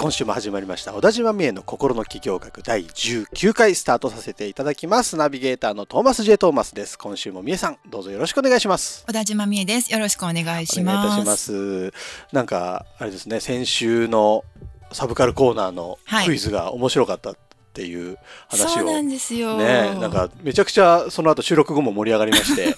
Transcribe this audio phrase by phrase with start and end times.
[0.00, 5.16] 今週も始まりました小田島美恵の心の起業学第19回スタートさせていただきます。
[5.16, 6.96] ナビゲーターのトーマス J トーマスです。
[6.96, 9.04] 今週も美恵さんどうぞよろしくお願いします。
[9.08, 9.92] 小田島美恵です。
[9.92, 11.92] よろしくお願いしお願いいますたします。
[12.32, 14.44] なんかあれですね先週の
[14.92, 16.26] サブカルコーナーのはい。
[16.26, 17.36] クイズが面白かったっ
[17.72, 19.56] ていう話を、なんですよ。
[19.56, 22.76] ねなんかめちゃくちゃその後収録後も盛り上がりまして。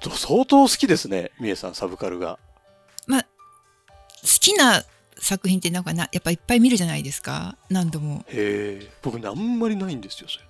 [0.00, 2.38] と 相当好きですね美恵さんサブカルが。
[3.08, 4.84] 好きな
[5.20, 7.56] 作品ってなんかなやっぱいっぱい見るじゃないですか。
[7.68, 8.24] 何度も。
[8.28, 8.90] へえ。
[9.02, 10.44] 僕ねあんまりないんですよそれ。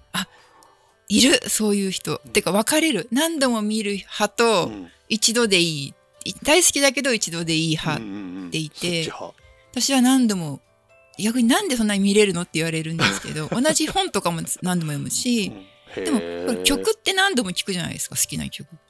[1.11, 1.41] いる。
[1.49, 3.09] そういう人、てか分かれる。
[3.11, 4.89] 何度も見る派と、うん。
[5.09, 5.95] 一度でいい。
[6.25, 8.51] い大好きだけど一度でいい派、うんうんうん。
[8.51, 8.77] ていて。
[8.77, 9.35] そっち派。
[9.73, 10.61] 私は何度も
[11.19, 15.53] 逆になんでそんなに見れるのって言われるんですけど 同じ本とかも何度も読むし、
[15.97, 16.05] うん。
[16.05, 18.17] でも曲って何度も聴くじゃないですか。
[18.17, 18.69] 好きな曲。
[18.69, 18.71] っ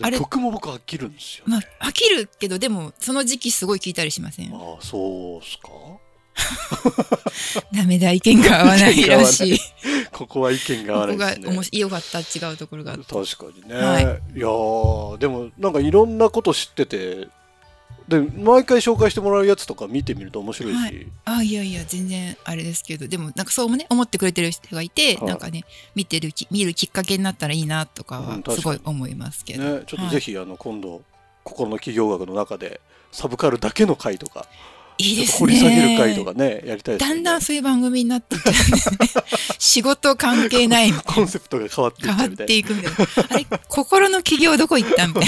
[0.00, 0.18] あれ。
[0.18, 4.52] 曲も僕飽きるんですよ、まあ飽きるけどでもその時期すごい聴いたりしません？
[4.54, 5.70] ああそうっすか？
[7.72, 9.58] ダメだ意見が合わないらしい。
[10.12, 11.54] ここは意見が合わここがないですね。
[11.54, 12.92] 面白良かった違うところが。
[12.92, 14.02] 確かにね、はい。
[14.02, 17.28] い、やーでもなんかいろんなこと知ってて
[18.08, 21.06] で毎回紹介してもらうやつとか見てみると面白いし、はい。
[21.24, 23.08] あいやいや全然あれですけど。
[23.08, 25.26] でもなんかそうもね思ってくれてる人がいて、はい。
[25.26, 31.02] なんかね見てるき見るきっかけになったらいいなとかはすごい思いますけど、ね、ちょっとぜひ、あの今度
[31.44, 32.80] 心の企業学の中で
[33.10, 34.46] サブカルだけの回とか
[34.98, 35.38] いいですね。
[35.38, 38.96] 掘り下げる回とかねやりたいですだんだんそういう番組になっていっちゃうんですね
[39.58, 42.98] 仕事関係ないコンセプトが変わっていっ変わっちゃうみたいていくみたいな。
[43.30, 45.26] あれ心の起業どこ行ったみたいな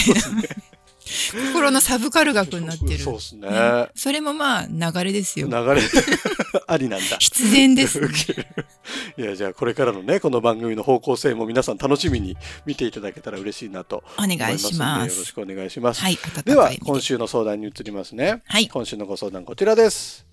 [1.07, 2.99] 心のサブカル学になってる。
[2.99, 3.49] そうですね。
[3.49, 3.89] ね。
[3.95, 5.49] それもまあ流れですよ。
[5.49, 5.83] な流れ
[6.67, 7.17] ありなんだ。
[7.19, 8.47] 必然ですウケる
[9.17, 18.69] いやじゃあこれからのねこの番組の方向性も皆さん楽しみに見ていただけたら嬉しいなとお願いしまよろしすくお願いします、はいでは今週の相談に移りますね、はい。
[18.69, 20.27] 今週のご相談こちらです。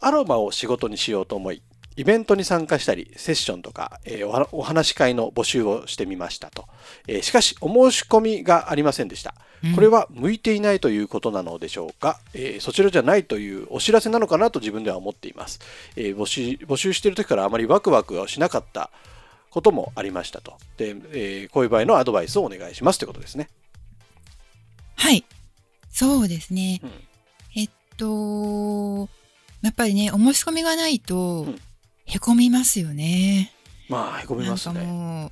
[0.00, 1.62] アロマを仕事にしようと思い
[1.96, 6.66] イベントに参加したりセッションとか、えーお話し会の募集をしてみましたと、
[7.08, 9.34] えーしかしお申し込みがありませんでした。
[9.74, 15.58] これは向いていないということなのでしょうか、えーそちらじゃないというお知らせなのかなと自分では思っています、
[15.96, 18.90] えー募集募集している時からあまりワクワクはしなかった
[19.50, 20.58] こともありましたと。
[20.76, 23.48] で、えーこういう場合のアドバイスをお願いしますということですね。
[24.96, 25.24] はい。
[25.90, 26.80] そうですね。
[26.82, 26.90] うん。
[27.56, 29.08] えっと、
[29.62, 31.60] やっぱりね、お申し込みがないとうん、
[32.06, 33.52] へこみますよね。
[33.88, 35.30] まあへこみますねもう、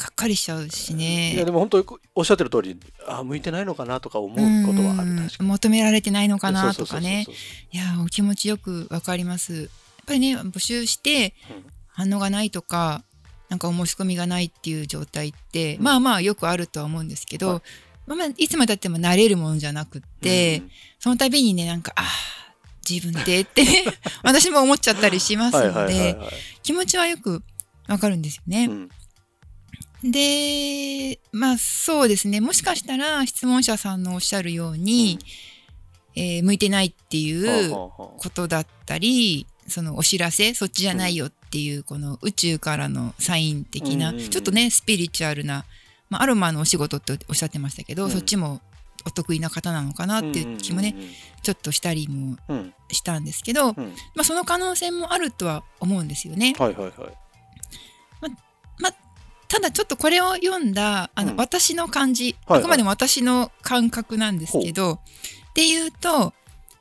[0.00, 1.44] がっかりしちゃうしいやね。
[1.44, 7.26] でも本当におっしゃってる通りあ向いてないのかなとか思うことはあるうん確かに求められてないのかなとかね。
[7.70, 9.54] いや、お気持ちよくわかります。
[9.54, 9.68] やっ
[10.06, 13.04] ぱりね、募集してうん反応がないとか、
[13.50, 17.62] なんかお申し込みがないっていう状態って、うんまあまあよくあるとは思うんですけど、はい
[18.06, 22.06] まあまあいつまでたっても慣れるものじゃなくって、うんその度にね、なんか、ああ、
[22.90, 23.84] 自分でってね、
[24.22, 26.16] 私も思っちゃったりしますはいので、
[26.62, 27.42] 気持ちはよく
[27.88, 28.66] わかるんですよね。
[28.66, 30.10] うん。
[30.10, 35.18] で、まあそうですね、もしかしたら質問者さんのおっしゃるように、
[36.16, 44.30] えー向いてないっていうことだったり、そのお知らせ、そっちじゃないよっていう、この宇宙からのサイン的な、うんうんうん。
[44.30, 45.64] ちょっとね、スピリチュアルな、
[46.08, 48.10] まあ、アロマのお仕事っておっしゃってましたけど、うん。
[48.10, 48.60] そっちも
[49.06, 50.94] お得意な方なのかなっていう気もね、
[51.42, 52.36] ちょっとしたりも
[52.90, 53.84] したんですけど、ま
[54.20, 56.54] あ、その可能性もあるとは思うんですよね。
[56.58, 57.20] はいはいはい。
[59.50, 61.36] ただちょっとこれを読んだあの、うん。
[61.36, 62.60] 私の感じ、はいはい。
[62.60, 66.32] あくまでも私の感覚なんですけど、っていうと、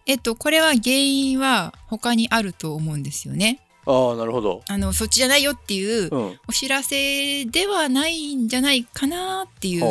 [0.05, 3.59] えっと、これは原因は他にあると思うんですよね。
[3.87, 4.61] ああなるほど。
[4.67, 6.39] あのそっちじゃないよっていううん。
[6.47, 9.83] お知らせではないんじゃないかなっていう、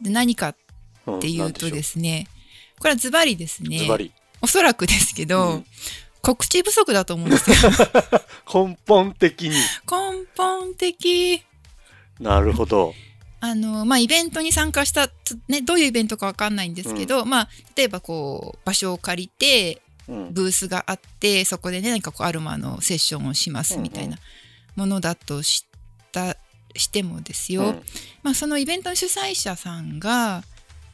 [0.00, 0.56] で何かっ
[1.06, 2.26] ううんていうとですね、
[2.78, 3.88] これはズバリですね。
[4.40, 5.64] おそらくですけど、うん。
[6.20, 7.56] 告知不足だと思うんですよ。
[8.66, 9.50] 根本的に。
[9.50, 11.42] 根本的。
[12.20, 12.94] なるほど。
[13.40, 20.32] あのまあ、イベントに参加した、つね、どういうイベントかわかんないんですけど、まあ、例えばこう場所を借りてうん。
[20.32, 24.16] ブースがあってそこでね何かこうアロマのセッションをしますみたいな
[24.74, 25.66] ものだとし
[26.12, 26.36] た
[26.76, 27.82] してもですよ、うん。
[28.22, 30.42] まあ、そのイベントの主催者さんが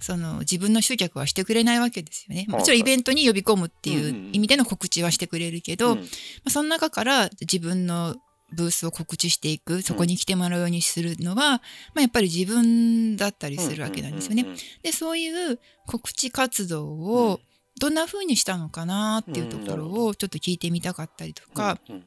[0.00, 2.46] その自分の集客はしてくれないわけですよね。
[2.48, 4.26] はいもちろんイベントに呼び込むっていうんうんうん。
[4.26, 5.98] う意味での告知はしてくれるけど、うん。
[5.98, 6.04] ま
[6.46, 8.16] あ、その中から自分の
[8.52, 11.60] ブースを告知していくそこに来てもらうようにするのは、ま
[11.96, 14.42] あ、やっぱり自分だったりするわけなんですよね。
[14.42, 17.40] うんうんうんでそういう告知活動を
[17.80, 22.04] どんな風にしたのかなっていうところをちょっと聞いてみたかったりとか、うんうん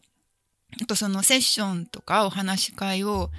[0.82, 3.30] あとそのセッションとかお話し会を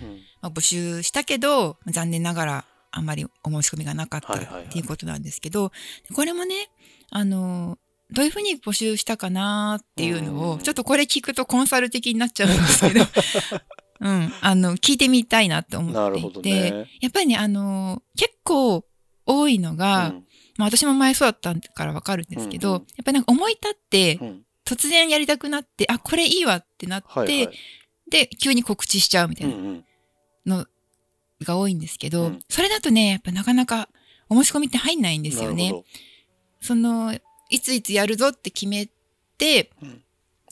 [0.42, 5.72] 募集したけど残念ながらあんまりお申し込みがなかったっていうことなんですけど、
[6.14, 6.54] これもね
[7.10, 7.78] あの
[8.10, 10.50] どういうふうに募集したかなっていうのうん。
[10.52, 13.04] をちょっとこれ聞くとコンサル的になっちゃうんですけど、
[14.00, 16.86] うん、あの聞いてみたいなって思っていて、ね。
[17.00, 18.84] やっぱりねあの結構
[19.26, 20.24] 多いのが、うん。
[20.56, 22.80] まあ、私も前そうだったからわかるんですけど、うんうん。
[22.80, 27.58] やっぱりなんか思い立ってうん突然やりたくなってあこれいいわってなって、はいはい。
[28.10, 29.84] で急に告知しちゃうみたいなうんうん。
[30.44, 30.66] の
[31.42, 32.40] が多いんですけど、うん。
[32.50, 33.88] それだとねやっぱなかなか
[34.28, 35.72] お申し込みって入んないんですよね。
[36.60, 37.14] その
[37.48, 38.90] いついつやるぞって決め
[39.38, 40.02] て、うん。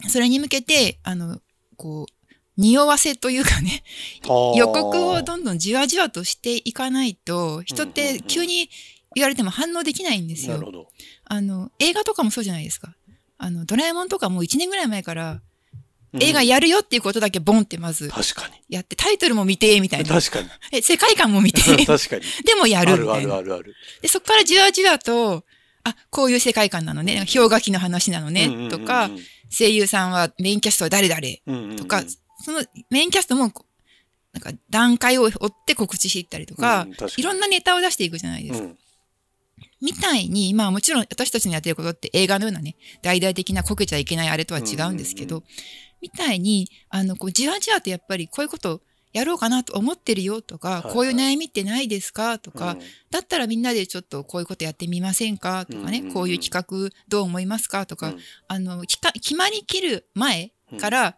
[0.09, 1.41] それに向けてあの
[1.77, 3.83] こう匂わせというかね
[4.23, 8.71] ど予告をどんどんじわじわとしていかないと人って急に
[9.15, 10.89] 言われても反応できないんですよ。
[11.25, 12.95] あの映画とかもそうじゃないですか。
[13.38, 15.41] あのドラえもんとかもう1年ぐらい前から
[16.21, 18.55] 映画うんやるよっていうことだけボンってまず確かに。
[18.69, 20.09] やってタイトルも見てみたいな。
[20.09, 20.49] 確かに。
[20.73, 21.61] え世界観も見て。
[21.85, 22.23] 確かに。
[22.44, 23.35] でもやあるあるみたいな。
[23.35, 23.75] るあるある。
[24.00, 25.44] でそこからじわじわと
[25.85, 27.27] あこういう世界観なのね。
[27.33, 29.11] 氷河期の話なのね、とか
[29.56, 31.77] 声優さんはメインキャストは誰々。
[31.77, 32.03] とか、
[32.44, 33.53] そのメインキャストも
[34.32, 37.12] なんか段階を追って告知していったりとか、うん確かに。
[37.19, 38.67] いろんなネタを出していくじゃないですか。
[38.67, 38.79] うん
[39.87, 45.43] みたいに、まあもちろん私たちのやってることって映画のようなね、大々的なこけちゃいけないあれとは違うんですけど、うん
[46.03, 48.83] みたいに、あの、こうじわじわとやっぱりこういうこと
[49.15, 50.93] やろうかなと思ってるよとか、はいはい。
[50.93, 52.38] こういう悩みってないですか？
[52.38, 52.81] とか、うん。
[53.11, 55.65] だったらみんなでちょっとこういうことやってみませんか？
[55.65, 56.15] とかね、うんうんうん。
[56.15, 57.87] こういう企画どう思いますか？
[57.87, 58.19] とか、うん。
[58.47, 61.17] あの、決まりきる前から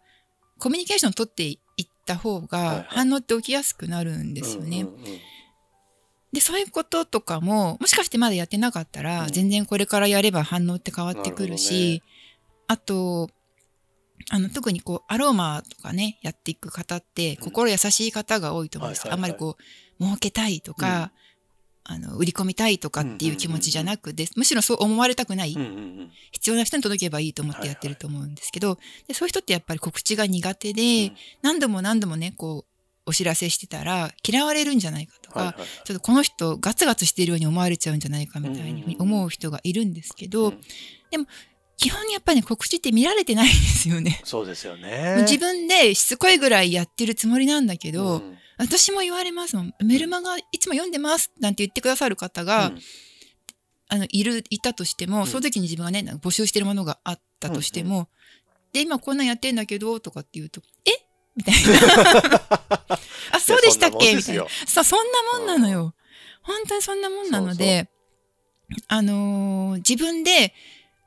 [0.57, 2.95] コミュニケーションを取っていった方がい。
[2.95, 4.83] 反応って起きやすくなるんですよね。
[4.83, 5.19] うんうんうん
[6.31, 9.31] で、そういうこととかも、もしかしてまだやってなかったら、うん。
[9.31, 12.03] 全然これからやれば反応って変わってくるし、
[12.67, 13.29] あと、
[14.29, 17.43] あの、特にこう、アローマとかね、やっていく方って、うん。
[17.45, 19.11] 心優しい方が多いと思うんですよ。
[19.11, 19.37] はいはいはい。
[19.37, 19.57] あんまりこ
[19.99, 21.11] う、儲けたいとか、
[21.83, 25.69] あの、売り込みたいとかっていう気持ちじゃなくて、むしろそう思われたくない、うんうんう
[26.03, 26.11] ん。
[26.31, 28.77] 必要な人に届けばいいと思ってやってると思うんですけど、
[29.07, 31.15] でそういう人ってやっぱり告知が苦手で、うん。
[31.41, 32.68] 何度も何度もね、こう、
[33.09, 35.67] お知らせしてたら嫌われるんじゃないかとか、はいはい。
[35.83, 40.57] ちょっとこの人ガツガツしているように思われちゃうんじゃないかみたいに思う人がいるんですけど、うん。
[41.77, 44.21] 基本やっぱりね告知って見られてないんですよね。
[44.25, 45.21] そうですよね。
[45.27, 48.37] 自分でしつこいぐらいやってるつもりなんだけど、うん。
[48.57, 49.73] 私も言われますもん。
[49.81, 52.81] メルマガいつも読んでますなんて言ってくださる方が、うん。
[53.87, 55.27] あのいるいたとしても、うん。
[55.27, 58.09] その時に自分がね募集してるものがあったとしても、
[58.73, 61.08] で今こんなんやってんだけどとかって言うとえ？
[61.39, 62.41] みたいな。
[63.31, 64.15] あそうでしたっけ？
[64.15, 64.45] みたいな。
[64.67, 65.93] そうそんなもんなのよ。
[66.43, 67.89] 本当にそんなもんなので
[68.87, 70.53] あのー自分で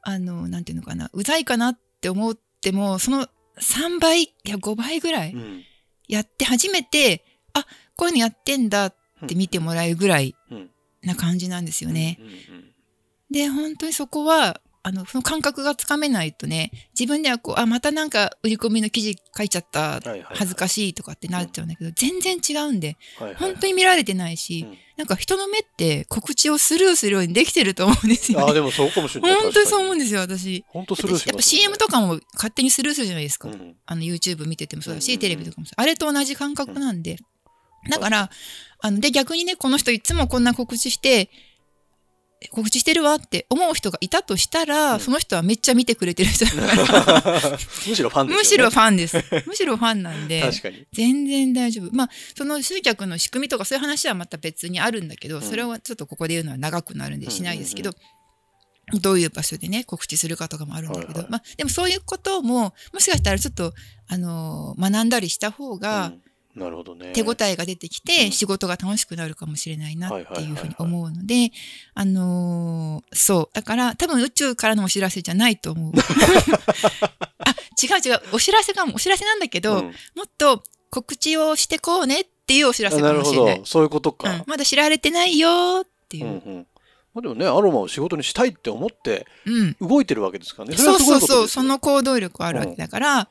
[0.02, 3.29] あのーなんていうのかなうざいかなって思ってもその
[3.61, 5.64] 3倍いや5倍ぐらいうん。
[6.08, 7.25] やって初めて、
[7.55, 7.64] あ
[7.96, 8.96] こういうのやってんだっ
[9.29, 10.70] て見てもらえるぐらいうん。
[11.02, 12.19] な感じなんですよね。
[12.20, 12.73] うんうん。
[13.31, 28.44] で本当にそこはあのその感覚がつかめないとね自分ではこうあまたなんか売り込みの記事書いちゃった恥ずかしいとかってなっちゃうんだけど、全然違うんではいはい本当に見られてないし、うんなんか人の目って告知をスルーするようにできてると思うんですよね。
[28.44, 29.34] ああでもそうかもしれない。
[29.41, 30.65] 本当にそう思うんでですよ私。
[30.69, 33.48] 本当スルーしますやっぱ CM とかも勝手にスルーするじゃないですか。
[33.48, 37.19] うんあの YouTube 見ててもそうだし、テレビとかもそうあれと同じ感覚なんで。
[37.91, 38.31] だから、
[38.81, 41.31] あの、で、逆にね、この人いつもこんな告知して、
[42.51, 47.58] 告知してるわって思う人がいたとしたら、うんその人はめっちゃ見てくれてる人だから、
[47.89, 48.37] むしろファンですよね。
[48.37, 49.17] むしろファンです。
[49.46, 50.51] むしろファンなんで。
[50.93, 51.94] 全然大丈夫。
[51.94, 57.94] まあ、その集客の仕組みとかそういう話はまた別にあるんだけど、んそれはちょっとここで言うのは長くなるんでしないですけど、
[59.01, 63.72] どういう場所でね、告知するかとかもあるんだけど、はいはいまあ、でもそういうことも、もしかしたらちょっと、
[64.08, 66.22] あのー学んだりした方が、うん
[66.55, 67.13] なるほどね。
[67.13, 71.51] 手応えが出てきて、うん仕事が楽しくなるかもしれないなってはいうふうに思うので、
[71.94, 73.55] あのーそう。
[73.55, 75.93] だから、多分宇宙からのお知らせじゃないと思う。
[77.39, 78.21] あ、違う違う。
[78.32, 78.94] お知らせかも。
[78.97, 83.59] お知らせなんだけど、うんもっと告知をしてこうねっていうお知らせあなるほかもしれない。
[83.61, 83.65] ど。
[83.65, 84.44] そういうことうんか。
[84.47, 86.27] まだ知られてないよっていう。
[86.27, 86.67] うんうん
[87.15, 89.77] まあでもね、アロマを仕事にしたいって思ってうん。
[89.81, 90.77] 動いてるわけですからね。
[90.77, 91.27] そうそうそう。
[91.27, 93.29] それはすごいことですよの行動力あるわけだから、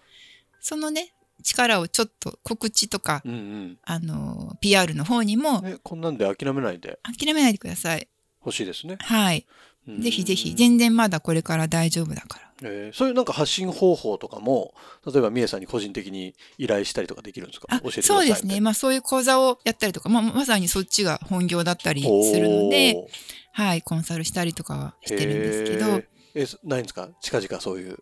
[0.59, 5.65] そのね、力をちょっと告知とか、うんあのー、PR の方にもうん。
[5.65, 6.99] ね、こんなんで諦めないで。
[7.03, 8.07] 諦めないでください。
[8.45, 8.97] 欲しいですね。
[8.99, 9.45] はい。
[9.87, 12.51] うんぜひぜひ、全然まだこれから大丈夫だから。
[12.63, 14.75] えーそういうなんか発信方法とかも、
[15.11, 17.65] 例えば、みえさんに個人的に依頼したりとかできるんですか？
[17.71, 18.17] あ教えてください。
[18.17, 18.61] そうですね。
[18.61, 22.07] まあそういう講座をやったりとか、まあまさにそっちが本業だったりす
[22.39, 23.07] るので、
[23.53, 26.03] はい、コンサルしたりとかはしてるんですけど
[26.35, 27.09] え、そないんですか？
[27.19, 27.97] 近々そういう。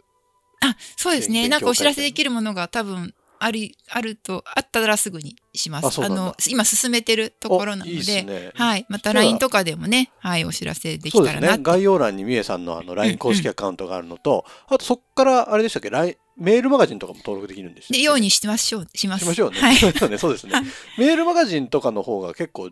[0.62, 1.48] あ、そうですね。
[1.48, 6.04] なんかお知らせできるものが多分あり、あると、あったらすぐにします。
[6.04, 8.52] あの、今進めてるところなのおいいで、ね。
[8.54, 8.86] はい。
[8.90, 11.40] また LINE とかでもね、はい、お知らせでそうですね。
[11.40, 11.64] きたらなって。
[11.64, 19.26] 概要欄にみえさんのあの LINE 公式アカウントがあるのと、あとそこからあれでしたっけ、LINE メールマガジンとかも登録できるんですで、ようにしましょう、します。
[19.26, 19.60] しましょうね。
[19.60, 19.76] はい。
[19.76, 19.92] そう
[20.32, 20.54] ですね。
[20.98, 22.70] メールマガジンとかの方が結構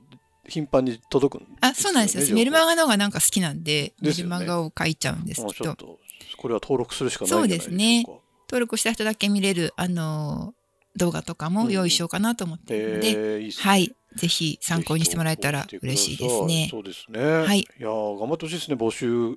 [0.47, 2.35] 頻繁に届くねあ、そうなんですよ。
[2.35, 5.99] メルマガの方がなんか好きなんで、メでねルマガを書いちゃうんですけど、もうちょっと、
[6.37, 7.71] これは登録するしかないんじゃないでしょうか。
[7.71, 10.57] そうです登録した人だけ見れる、あのー
[10.97, 13.95] 動画とかも用意しようかなと思っているので、えー、いいねはい。
[14.15, 16.69] ぜひ参考にしてもらえたら嬉しいですね。
[16.71, 17.19] そうですね。
[17.23, 19.33] はいいやー頑張ってほしいですね、募集。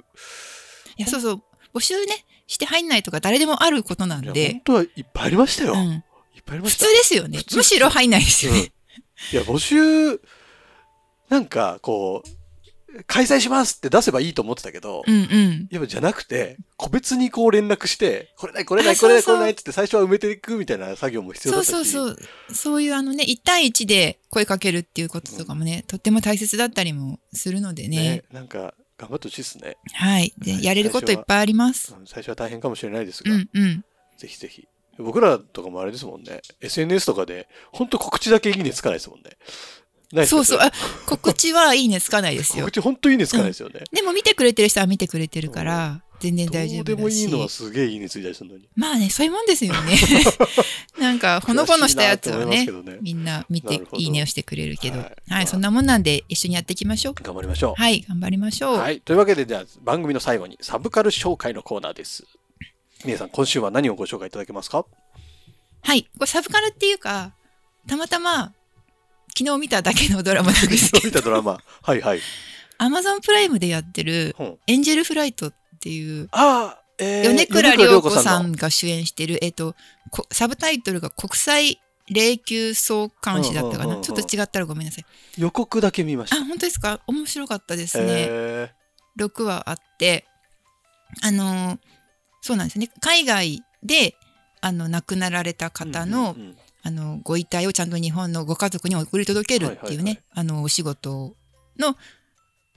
[0.97, 1.43] いや、そうそう。
[1.75, 5.75] 募集ね、して入んないとか誰でもあることなんで本、当はいっぱいありましたよ。
[5.75, 6.02] いっうん。
[6.47, 6.97] ぱいありました普通。
[6.97, 8.73] ですよねむしろ入んないですようんね。
[9.35, 10.19] いや、募集、
[11.29, 12.29] なんか、こう、
[13.06, 15.68] 開催しますって出せばいいと思ってたけど、うんうん。
[15.70, 21.92] やっぱじゃなくて、個別にこう連絡して、これない、これない、あこれない、そうそうこれないって最初は埋めていくみたいな作業も必要だそうったし。
[21.92, 22.54] そうそう。
[22.54, 27.97] そういうあのね、1対1で声かけるっていうこととかもね、とっても大切だったりもするのでね。
[27.97, 28.23] ね。
[28.32, 29.76] なんか、頑張ってほしいですね。
[29.94, 30.35] はい。
[30.38, 31.94] ではいやれることいっぱいあります。
[31.99, 33.85] うん最初は大変かもしれないですうが、んうん。
[34.18, 34.68] ぜひぜひ。
[34.99, 36.42] 僕らとかもあれですもんね。
[36.61, 39.38] SNS とかで、ほんと告知だけいいねつかないですもんね。
[40.12, 40.59] ないそうそう。
[40.61, 40.71] あ、
[41.07, 42.73] 告知はいいねつかないですよ告。
[42.73, 43.85] 知ほんといいねつかないですよね。
[43.93, 46.85] でも見てくれてる人は見てくれてるから、全然大丈夫だし。
[46.85, 48.69] どうでもいいのはすげえいいねついたりするのに。
[48.76, 49.97] まあね、そういうもんですよね。
[50.99, 54.99] なんか、ほのぼのしたやつはねねみんな見ていいねをしてくれるけど。
[54.99, 57.14] ははいい、まあそんなもんなんで一緒にやっていきましょう。
[57.14, 57.75] 頑張りましょう。
[57.81, 58.76] はい、頑張りましょう。
[58.76, 59.00] はい。
[59.00, 62.25] というわけで、じゃあ番組の最後にサブカル紹介のコーナーです。
[63.05, 64.85] 皆さん、今週は何をご紹介いただけますか？
[65.83, 66.02] はい。
[66.02, 67.33] これサブカルっていうか、
[67.88, 68.52] たまたま、
[69.37, 71.60] 昨日見ただけのドラマなんですけ見ど、たドラマ。
[71.82, 72.20] はいはい。
[72.78, 79.75] アマゾンプライムでやってる、うん、エンジェルフライトっていう、ああ、えー、米倉涼子さのんが主演してる、えっと、
[80.10, 84.00] こサブタイトルが国際霊柩総監視だったかな。
[84.00, 85.04] ちょっと違ったらごめんなさい。
[85.38, 86.37] 予告だけ見ました。
[86.37, 87.00] あ、本当ですか？
[87.06, 88.06] 面白かったですね。
[88.08, 88.72] へ
[89.18, 90.25] 6話あって、
[91.22, 91.78] あのー
[92.42, 92.90] そうなんですよね。
[93.00, 94.16] 海外で、
[94.62, 101.37] あの、亡くなられたー方の、うんうんうんあの、ご遺体をちゃんと日本のご家族に送り届けるっていうね、あの、お仕事
[101.78, 101.96] の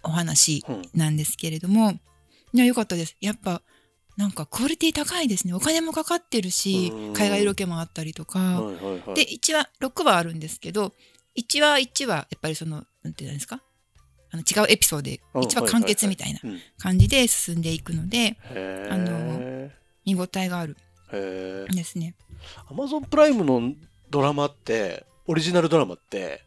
[0.03, 0.81] お話うん。
[0.93, 1.91] なんですけれども、
[2.53, 3.15] いや、よかったです。
[3.21, 3.61] やっぱ、
[4.17, 5.53] なんかクオリティ高いですね。
[5.53, 8.61] お金もかかってるしうん、海外ロケもあったりとか。
[9.15, 10.93] で、1話、6話あるんですけど、
[11.35, 13.61] 1話1話、やっぱりその、なんていうんですか？
[14.31, 15.41] あの違うエピソードで、うん。
[15.43, 16.59] 1話完結みたいなうん。
[16.77, 19.69] 感じで進んでいくので、へあの
[20.05, 20.77] 見応えがある
[21.11, 22.15] へんですね。
[22.69, 23.73] アマゾンプライムの
[24.13, 26.43] ドラマって、オリジナルドラマって、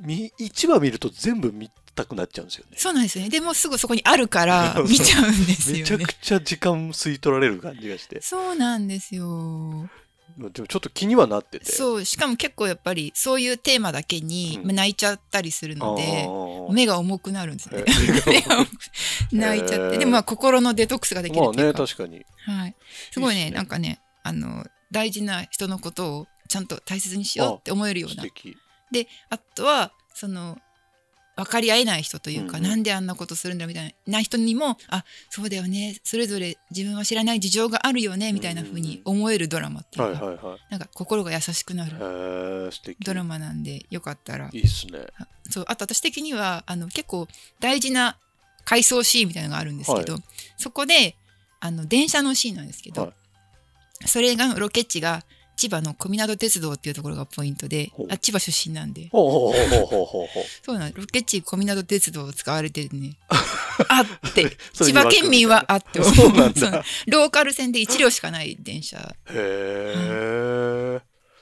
[0.00, 2.78] み1話見ると全部見たくなっちゃうんですよね。
[2.78, 3.30] そうなんですよね。
[3.30, 6.12] でもすぐそこにあるから 見ちゃうんですよねめちゃく。
[6.14, 8.22] ちゃ時間吸い取られる感じがして。
[8.22, 9.90] そうなんですよ。
[10.38, 11.66] でもちょっと気にはなってて。
[11.66, 17.84] そう、しかも結構やっぱりそういうテーマだけにうん泣いちゃったりするので、あ目が重くなるんですね。
[19.30, 19.98] 泣いちゃって。
[19.98, 21.86] でもまあ心のデトックスができるっていうか。
[21.86, 22.24] 確かに。
[22.46, 22.76] はい。
[23.10, 28.24] すごいね、ねなんかね、あの、大事な人のことをちゃんと大切にしようって思えるような。
[28.90, 30.58] で、あとは、その、
[31.34, 40.58] 分かり合えない人というか、うんうんなんであんなことするんだみたいな人にも、あ、そうだよね、それぞれ自分は知らない事情があるよね、みたいな風に思えるドラマっていうか、はいはいはい。
[40.68, 42.70] なんか心が優しくなへる。
[43.02, 44.50] ドラマなんで、よかったら。
[44.52, 45.06] いいっすね。
[45.50, 47.26] そう、あと私的には、あの、結構
[47.60, 48.18] 大事な
[48.66, 50.18] 回想シーンみたいなのがあるんですけど、
[50.58, 51.16] そこで、
[51.60, 53.12] あの、電車のシーンなんですけど、はい
[54.06, 55.24] それが、ロケ地が、
[55.56, 60.44] 千葉の小湊鉄道っていうところがポイントであ千葉出身なんで、ほうほうほうほうほうほう。
[60.64, 63.16] そうなんロケ地小湊鉄道を使われてるね。
[63.88, 66.14] あって、 千葉県民はあって思う。
[66.14, 69.14] そうなんだローカル線で1両しかない電車。
[69.30, 71.00] へえ。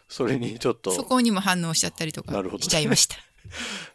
[0.09, 0.93] それにちょっと。
[0.93, 3.17] そこにも反応しちゃったりとかなるほどねしちゃいました。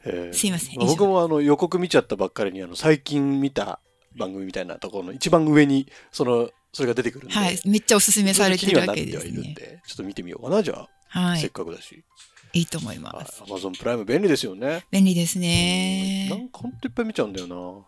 [0.05, 3.79] へーすいませんあ僕もあの予告見ちゃったばっかりにあの最近見た
[4.17, 7.59] 番組みたいなところの一番上にそのそれが出てくるんで、はい。
[7.65, 9.77] めっちゃおすすめされてるわけです気にはなってはいるんね。
[9.77, 11.49] で、ちょっと見てみようかなじゃあ、せっはい。
[11.49, 12.03] かくだし。
[12.53, 13.41] いいと思いはいます。
[13.43, 14.85] Amazon プライム便利ですよね。
[14.91, 16.27] 便利ですなね。
[16.27, 17.85] んかほんといっぱい見ちゃうんだよな。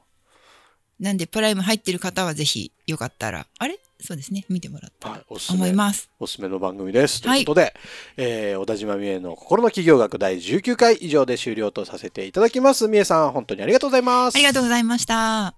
[0.99, 3.45] なんで、プライム入ってる方はぜひ、よかったら。
[3.59, 3.77] あれ？
[3.99, 6.09] そうですね、見てもらったはいら、おすすめ思います。
[6.19, 7.21] おすすめの番組です。
[7.21, 7.73] とはいいうことで、
[8.15, 12.87] えー小田島美恵の心の企業学第19回以上で終了とさせていただきます。
[12.89, 14.35] 美恵さん、本当にありがとうございます。
[14.35, 15.55] ありがとうございました。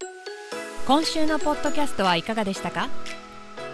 [0.87, 2.89] 今週のポッドキャストはいかがでしたか？